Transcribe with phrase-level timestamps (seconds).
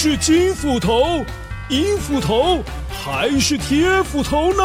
[0.00, 1.24] 是金斧头、
[1.70, 4.62] 银斧头还是铁斧头呢？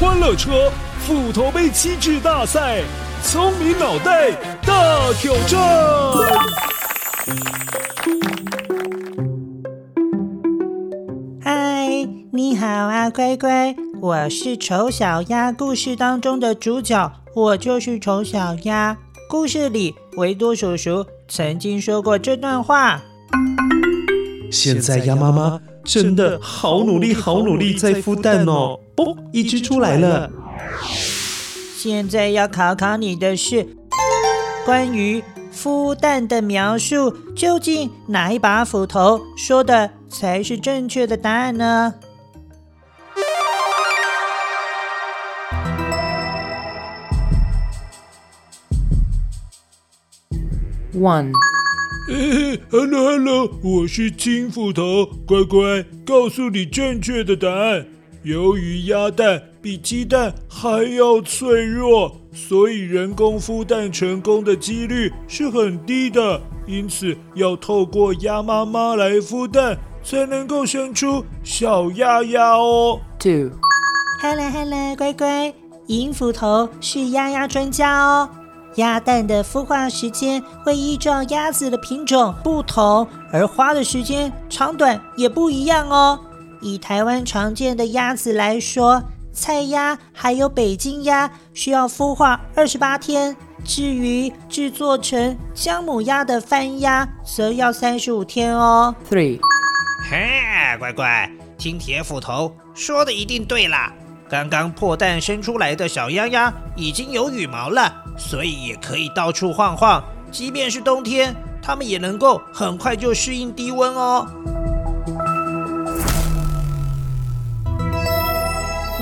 [0.00, 0.72] 欢乐车
[1.06, 2.82] 斧头杯机制大赛，
[3.22, 4.32] 聪明脑袋
[4.66, 5.60] 大挑战。
[11.40, 11.86] 嗨，
[12.32, 18.96] 你好啊，乖乖，我是丑小鸭故事当中的主角，我就是丑小鸭。
[19.30, 23.00] 故事里，维多叔叔曾经说过这段话。
[24.54, 28.78] 现在鸭妈妈真的好努力，好努力在孵蛋哦！
[28.94, 30.30] 嘣，一只出来了。
[31.76, 33.66] 现在要考考你的是，
[34.64, 41.94] 关于孵蛋的描述，究竟哪一把斧头说的才是正确的答案呢
[50.94, 51.32] ？One。
[52.06, 57.86] 嘿，Hello Hello，我是金斧头，乖乖，告诉你正确的答案。
[58.22, 66.38] 由于鸭蛋比鸡蛋还要脆弱，所以人工孵蛋成功的几率是很低的。
[66.66, 73.00] 因此，要透过鸭妈妈来孵蛋，才能够生出小鸭鸭哦。
[73.18, 75.54] Two，Hello Hello，乖乖，
[75.86, 78.28] 银斧头是鸭鸭专家哦。
[78.76, 86.18] 鸭蛋的孵化时间会依照鸭子的品种不同，而花的时间长短也不一样哦。
[86.60, 89.02] 以台湾常见的鸭子来说，
[89.32, 98.94] 菜鸭还有北京鸭需要孵化二十八天，至于制作成姜母鸭的番鸭，则要三十五天哦。
[99.10, 99.40] Three，
[100.10, 103.92] 嘿，乖乖，听铁斧头说的一定对啦。
[104.34, 108.02] 刚刚破蛋生出来的小鸭鸭已经有羽毛了。
[108.18, 111.32] 所以也可以到处晃晃，即便是冬天，
[111.62, 114.26] 它们也能够很快就适应低温哦。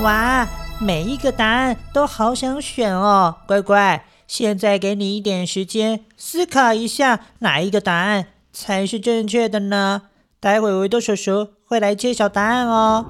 [0.03, 0.47] 哇，
[0.79, 4.05] 每一个答案都好想选哦，乖乖。
[4.27, 10.03] 现在给你一点时间思考一下，哪一个答案才是正确的呢？
[10.39, 13.05] 待会维多叔叔会来揭晓答案哦。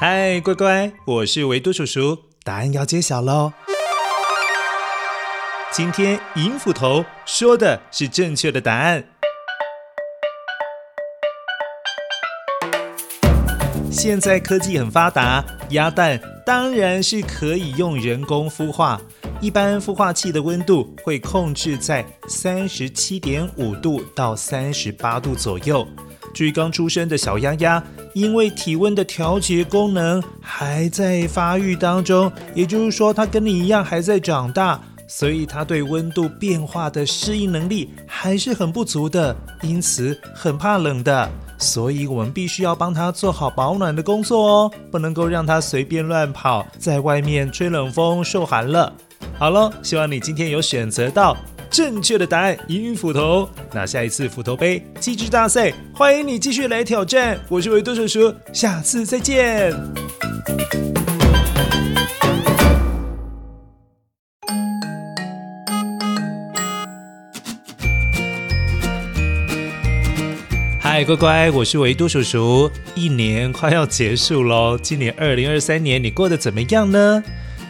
[0.00, 3.52] 嗨，乖乖，我是维多叔叔，答案要揭晓喽。
[5.72, 9.02] 今天银斧头说的是正确的答案。
[13.90, 19.00] 现在科技很发达，鸭蛋当然是可以用人工孵化。
[19.40, 25.84] 一般孵化器的温度会控制在三十七点五度到三十八度左右。
[26.38, 27.82] 至于刚出生的小鸭鸭，
[28.12, 41.28] 因为体温的调节功能还在发育当中，也就是说，它跟你一样还在长大，所以它对温度变化的适应能力还是很不足的，因此很怕冷的。
[41.58, 48.92] 所以我们必须要帮它做好保暖的工作哦，不能够让它随便乱跑，在外面吹冷风受寒了。
[49.36, 51.36] 好了，希望你今天有选择到。
[51.70, 53.48] 正确的答案，银斧头。
[53.72, 57.38] 那下一次斧头杯机智大赛，欢迎你继续来挑战。
[57.48, 59.74] 我是维多叔叔，下次再见。
[70.80, 72.68] 嗨，乖乖，我是维多叔叔。
[72.96, 77.22] 一年快要结束喽，今年二零二三年你过得怎么样呢？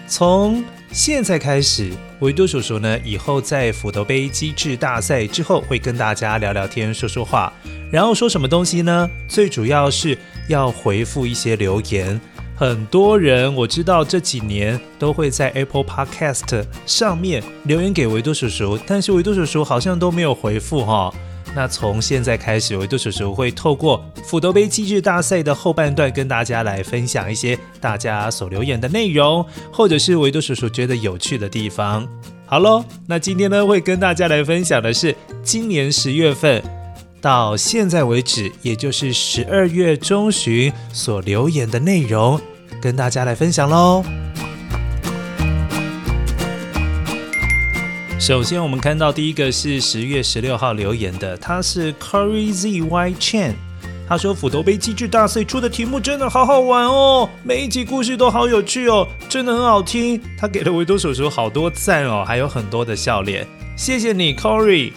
[0.06, 7.52] 从现在开始，维多叔叔呢，以后在斧头杯机智大赛之后，会跟大家聊聊天、说说话。
[7.92, 9.08] 然后说什么东西呢？
[9.28, 10.16] 最主要是
[10.48, 12.18] 要回复一些留言。
[12.56, 21.14] 很多人我知道这几年都会在 Apple Podcast 上面留言给维多叔叔，但是维多叔叔好像都没有回复哈。
[21.58, 32.06] 那从现在开始，维多叔叔会透过斧头杯机制大赛的后半段，跟大家来分享一些大家所留言的内容，或者是维多叔叔觉得有趣的地方。
[32.46, 35.12] 好喽，那今天呢，会跟大家来分享的是
[35.42, 36.62] 今年十月份
[37.20, 42.40] 到现在为止，也就是十二月中旬所留言的内容，
[42.80, 44.04] 跟大家来分享喽。
[48.18, 53.52] 首先，我们看到第一个是十月十六号留言的，他是 Curry Z Y Chen，
[54.08, 60.20] 他说斧头杯机智大赛出的题目真的好好玩哦，每一集故事都好有趣哦，真的很好听。
[60.36, 64.92] 他给了维多叔叔好多赞哦，还有很多的笑脸，谢谢你，Curry。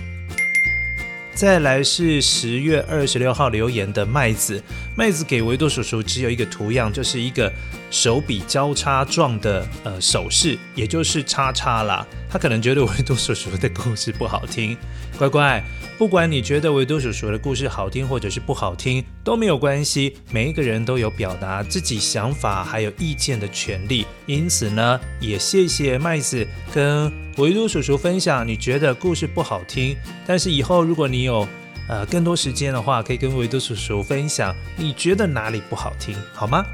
[1.33, 4.61] 再来是十月二十六号留言的麦子，
[4.95, 7.51] 麦子给维多叔叔只有一个图样，就是一个
[7.89, 12.05] 手比交叉状的呃手势，也就是叉叉啦。
[12.29, 14.77] 他可能觉得维多叔叔的故事不好听，
[15.17, 15.63] 乖乖，
[15.97, 24.05] 不管你觉得维多叔叔的故事好听或者是不好听都没有关系，每一个人都有表达自己想法还有意见的权利。
[24.25, 29.95] 因此呢，也谢谢麦子跟维多叔叔分享，你觉得故事不好听，
[30.25, 31.47] 但是以后如果你有
[31.87, 36.65] 呃更多时间的话，可以跟维多叔叔分享你觉得哪里不好听，好吗？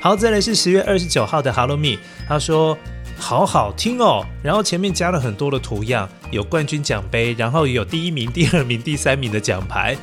[0.00, 1.96] 好，再来是十月二十九号的 Hello Me，
[2.28, 2.76] 他说。
[3.20, 9.96] 好好听哦，然后前面加了很多的图样，有冠军奖杯，然后也有第一名、第二名、第三名的奖牌。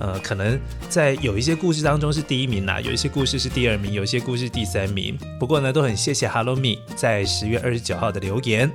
[0.00, 0.58] 呃，可能
[0.88, 5.18] 在有一些故事当中是第一名啦，有一些故事是第二名，有一些故事第三名。
[5.38, 8.72] 不过呢，都很谢谢 Hello Me 在十月二十九号的留言。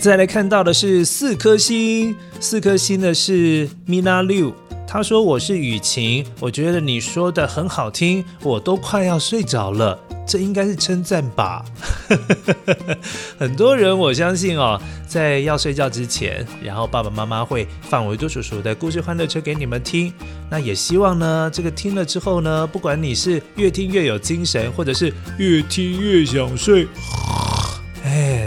[0.00, 4.54] 再来看到的是四颗星，四颗星的是 Mina Liu，
[4.88, 9.98] 他说我是雨晴，我觉得你说的很好听，我都快要睡着了。
[10.26, 11.62] 这应该是称赞吧，
[13.36, 20.10] 很多人我相信哦，在要睡觉之前，然后爸爸妈妈会放维多叔叔的故事欢乐车给你们听。
[20.48, 26.86] 那也希望呢，这个听了之后呢，不管你是越听越有精神，或者是越听越想睡，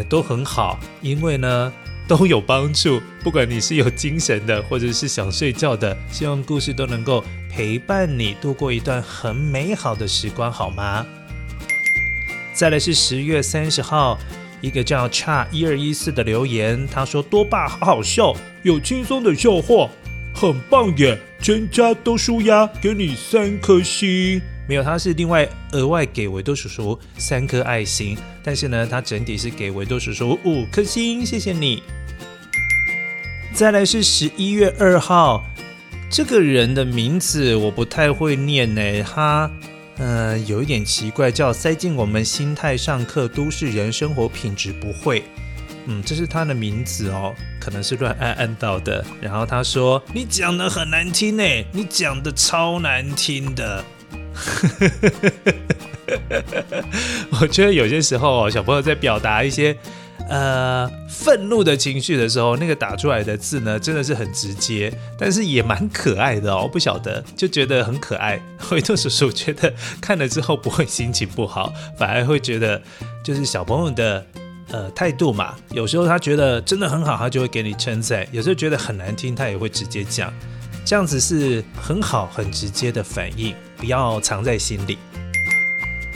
[0.04, 1.74] 都很好，因为呢
[2.08, 3.02] 都有帮助。
[3.24, 11.06] 不管你是有精神的，或者是想睡觉的，希望故事都能够陪伴你度过一段很美好的时光，好吗？
[12.54, 14.20] 再来是十月三十号，
[14.62, 19.90] 一个叫差一二一四的留言，他说多爸好好笑，有轻松的笑话，
[20.36, 24.42] 很棒耶，全家都舒压，给你三颗星。
[24.68, 31.84] 没有，他是另外额外给维多叔叔三颗爱心，但是呢，他整体是给维多叔叔五颗星，谢谢你。
[33.54, 35.44] 再来是十一月二号，
[36.10, 39.50] 这个人的名字我不太会念呢，他。
[39.98, 45.24] 呃，有一点奇怪，叫塞进我们心态上课，都市人生活品质不会。
[45.86, 49.06] 嗯，这是他的名字哦，可能是乱按按到的。
[49.22, 53.86] 然后他说：“你讲的很难听呢，你讲的超难听的。”
[57.42, 59.76] 我觉得有些时候哦，小朋友在表达一些。
[60.30, 66.66] 呃，愤怒的情绪的时候，那个打出来的字呢，真的是很直接，但是也蛮可爱的哦。
[66.66, 68.40] 不晓得就觉得很可爱。
[68.72, 72.82] 维多叔叔觉得看了之后不会心情不好，反而会觉得
[73.22, 74.26] 就是小朋友的
[74.72, 75.56] 呃态度嘛。
[75.72, 80.34] 有时候他觉得真的很好，他就会给你称赞；有时候觉得很难听，他也会直接讲。
[80.86, 83.54] 这样子是很好、很直接的反应，
[83.84, 84.98] 不要藏在心里。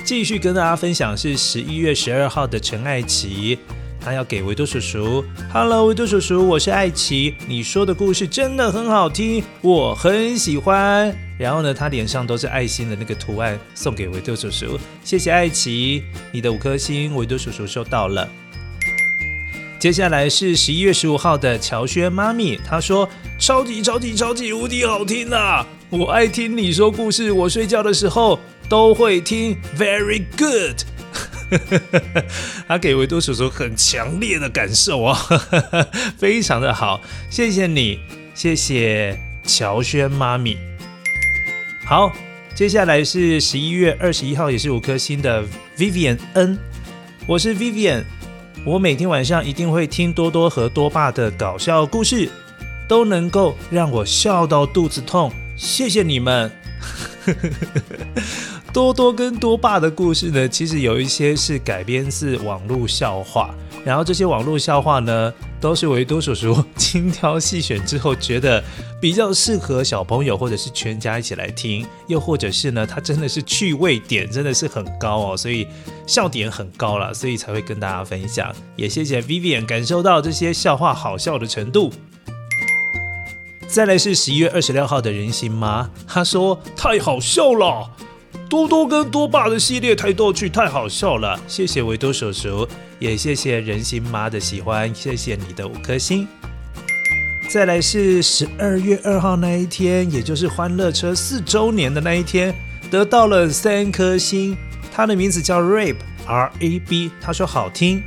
[0.05, 3.59] 继续跟大家分享是十一月十二号的陈爱琪。
[3.99, 5.21] 他要给维多叔叔
[5.51, 11.13] ，Hello，维多叔叔，我是艾琪，你说的故事真的很好听，我很喜欢。
[11.37, 18.25] 然后呢，他脸上都是爱心的那个图案，送给维多叔叔，谢谢艾琪，你的五颗星，维多叔叔收到了。
[19.77, 25.67] 接下来是十一月十五号的乔轩妈咪，她说超级超级超级无敌好听啊！
[25.89, 28.37] 我爱听你说故事，我睡觉的时候
[28.67, 30.81] 都会听，Very good。
[32.67, 35.17] 他给维多叔叔很强烈的感受啊，
[36.19, 36.99] 非常的好，
[37.29, 37.99] 谢谢你，
[38.33, 40.57] 谢谢乔轩妈咪。
[41.85, 42.11] 好，
[42.53, 45.41] 接下来是十一月二十一号，也是五颗星的
[45.77, 46.59] Vivian N。
[47.25, 48.03] 我是 Vivian，
[48.65, 52.29] 我每天晚上一定会听多多和多爸的搞笑故事，
[52.89, 56.49] 都能够让我笑到肚子痛，谢谢你们。
[58.71, 68.63] 多多跟多爸的故事呢，其实有一些是改编自网络笑话，然后这些网络笑话呢，都是维多叔叔精挑细选之后，觉得
[69.01, 75.67] 比较适合小朋友或者是全家一起来听，又或者是呢，它真的是趣味点真的是很高哦，所以
[76.05, 78.53] 笑点很高了，所以才会跟大家分享。
[78.75, 81.91] 也谢谢 Vivian 感受到这些笑话好笑的程度。
[83.67, 87.91] 再来是十一月二十六号的人形妈，她说太好笑了。
[88.49, 92.65] 多多跟多爸的系列太逗趣，太好笑了，谢谢维多叔叔，
[92.97, 96.25] 也谢谢人形妈的喜欢，谢谢你的五颗星。
[97.49, 102.55] 再来是十二月二号那一天，也就是欢乐车四周年的那一天，
[102.89, 104.55] 得到了三颗星。
[104.93, 108.01] 他的名字叫 Rab，R A B，他说好听。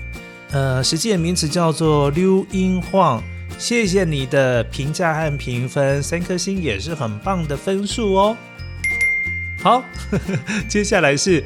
[0.52, 3.22] 呃，实际的名字叫做溜音晃，
[3.60, 8.36] 谢谢你的评价和评分，三颗星也是很棒的分数哦。
[9.62, 11.44] 好，呵呵，接下来是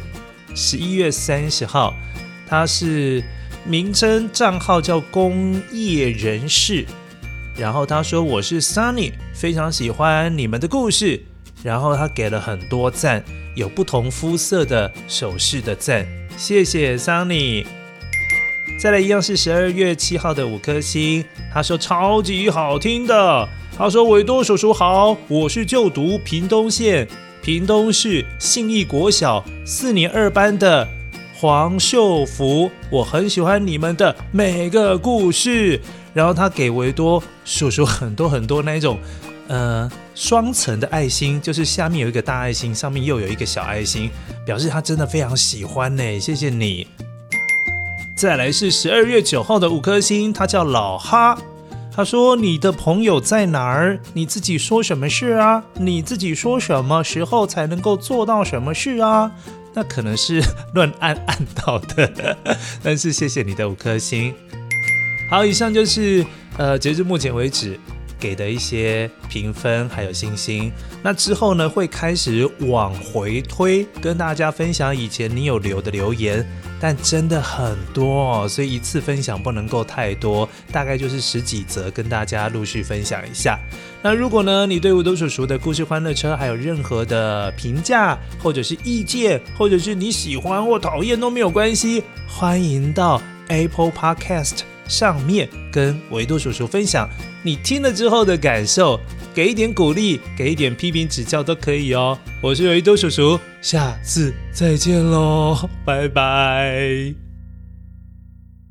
[0.54, 1.92] 十一月三十号，
[2.46, 3.20] 他是
[3.66, 6.86] 名称账号叫工业人士，
[7.58, 11.20] 然后他说我是 Sunny，非常喜欢你们的故事。
[11.64, 13.24] 然后他给了很多赞，
[13.56, 16.06] 有不同肤色的手势的赞，
[16.36, 17.66] 谢谢 Sunny。
[18.76, 23.48] 再来一样是十二月七号的五颗星，他说超级好听的。
[23.76, 27.08] 他说维多叔叔好，我是就读屏东县
[27.42, 30.86] 屏东市信义国小四年二班的
[31.34, 35.80] 黄秀福，我很喜欢你们的每个故事。
[36.12, 38.98] 然后他给维多叔叔很多很多那种，
[39.48, 44.10] 呃，双层的爱心，就是下面有一个大爱心，上面又有一个小爱心，
[44.46, 46.20] 表示他真的非常喜欢呢。
[46.20, 46.86] 谢谢你。
[48.16, 51.36] 再来是十二月九号的五颗星，他叫老哈，
[51.92, 53.98] 他说你的朋友在哪儿？
[54.12, 55.62] 你自己说什么事啊？
[55.74, 59.30] 你自己说什么时候才能够做到什么事啊？
[59.74, 60.40] 那可能是
[60.74, 62.36] 乱按按到的，
[62.84, 64.32] 但是谢谢你的五颗星。
[65.28, 66.24] 好，以上就是
[66.56, 67.78] 呃，截至目前为止
[68.24, 70.72] 给的一些评分还有星星。
[71.02, 76.42] 那之后呢，会开始往回推，跟大家分享以前你有留的留言，
[76.80, 83.58] 但真的很多哦，所以一次分享不能够太多，大概就是十几则，跟大家陆续分享一下。
[84.00, 94.73] 那如果呢，你对我都叔叔的故事欢乐车还有任何的评价或者是意见，或者是你喜欢或讨厌都没有关系，欢迎到 Apple Podcast。
[94.86, 97.08] 上面跟维多叔叔分享
[97.42, 99.00] 你听了之后的感受，
[99.34, 102.18] 给一点鼓励，给一点批评指教都可以哦。
[102.42, 107.23] 我是维多叔叔，下次再见喽，拜拜。